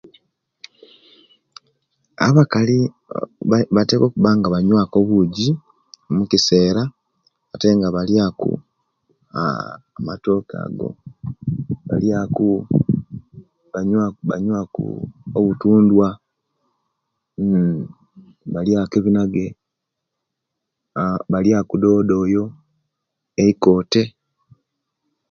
[2.27, 2.79] Abakali
[3.49, 5.47] ba batera okubanga banyuwa ku obuji
[6.15, 6.83] mukisera
[7.53, 8.51] ate nga baliaku
[9.97, 10.89] amatoke ago
[11.87, 12.47] baliaku
[13.73, 14.85] banyuwa ku banyuwaa ku
[15.37, 16.07] obutundwa
[17.49, 17.85] née
[18.53, 19.47] baliaku ebinage
[20.99, 22.43] aa baliaku dodo oyo,
[23.43, 24.03] eikote